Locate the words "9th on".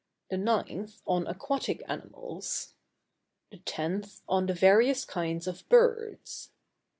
0.37-1.27